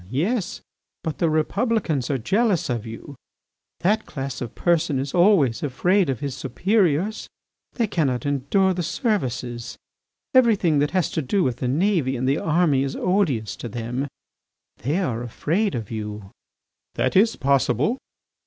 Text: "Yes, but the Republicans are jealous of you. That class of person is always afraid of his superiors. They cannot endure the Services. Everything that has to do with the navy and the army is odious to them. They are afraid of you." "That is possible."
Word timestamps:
"Yes, 0.09 0.61
but 1.03 1.19
the 1.19 1.29
Republicans 1.29 2.09
are 2.09 2.17
jealous 2.17 2.71
of 2.71 2.87
you. 2.87 3.13
That 3.81 4.07
class 4.07 4.41
of 4.41 4.55
person 4.55 4.97
is 4.97 5.13
always 5.13 5.61
afraid 5.61 6.09
of 6.09 6.21
his 6.21 6.35
superiors. 6.35 7.29
They 7.73 7.85
cannot 7.85 8.25
endure 8.25 8.73
the 8.73 8.81
Services. 8.81 9.77
Everything 10.33 10.79
that 10.79 10.89
has 10.89 11.11
to 11.11 11.21
do 11.21 11.43
with 11.43 11.57
the 11.57 11.67
navy 11.67 12.17
and 12.17 12.27
the 12.27 12.39
army 12.39 12.81
is 12.81 12.95
odious 12.95 13.55
to 13.57 13.69
them. 13.69 14.07
They 14.77 14.97
are 14.97 15.21
afraid 15.21 15.75
of 15.75 15.91
you." 15.91 16.31
"That 16.95 17.15
is 17.15 17.35
possible." 17.35 17.99